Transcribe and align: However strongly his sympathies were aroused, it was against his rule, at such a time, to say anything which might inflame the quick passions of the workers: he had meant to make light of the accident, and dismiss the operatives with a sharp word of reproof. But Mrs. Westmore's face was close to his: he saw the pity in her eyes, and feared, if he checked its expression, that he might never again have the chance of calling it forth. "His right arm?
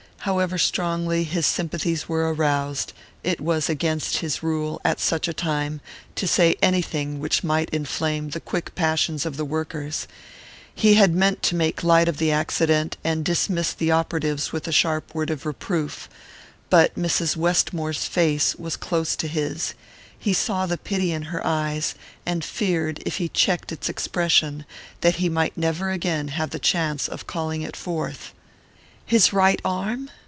However 0.25 0.59
strongly 0.59 1.23
his 1.23 1.47
sympathies 1.47 2.07
were 2.07 2.31
aroused, 2.31 2.93
it 3.23 3.41
was 3.41 3.67
against 3.69 4.17
his 4.17 4.43
rule, 4.43 4.79
at 4.85 4.99
such 4.99 5.27
a 5.27 5.33
time, 5.33 5.81
to 6.13 6.27
say 6.27 6.55
anything 6.61 7.19
which 7.19 7.43
might 7.43 7.71
inflame 7.71 8.29
the 8.29 8.39
quick 8.39 8.75
passions 8.75 9.25
of 9.25 9.35
the 9.35 9.43
workers: 9.43 10.05
he 10.75 10.93
had 10.93 11.15
meant 11.15 11.41
to 11.41 11.55
make 11.55 11.83
light 11.83 12.07
of 12.07 12.17
the 12.17 12.31
accident, 12.31 12.97
and 13.03 13.25
dismiss 13.25 13.73
the 13.73 13.89
operatives 13.89 14.51
with 14.51 14.67
a 14.67 14.71
sharp 14.71 15.15
word 15.15 15.31
of 15.31 15.43
reproof. 15.43 16.07
But 16.69 16.93
Mrs. 16.93 17.35
Westmore's 17.35 18.05
face 18.05 18.53
was 18.53 18.77
close 18.77 19.15
to 19.15 19.27
his: 19.27 19.73
he 20.19 20.33
saw 20.33 20.67
the 20.67 20.77
pity 20.77 21.11
in 21.11 21.23
her 21.33 21.43
eyes, 21.43 21.95
and 22.27 22.45
feared, 22.45 23.01
if 23.07 23.17
he 23.17 23.27
checked 23.29 23.71
its 23.71 23.89
expression, 23.89 24.65
that 24.99 25.15
he 25.15 25.29
might 25.29 25.57
never 25.57 25.89
again 25.89 26.27
have 26.27 26.51
the 26.51 26.59
chance 26.59 27.07
of 27.07 27.25
calling 27.25 27.63
it 27.63 27.75
forth. 27.75 28.35
"His 29.03 29.33
right 29.33 29.59
arm? 29.65 30.09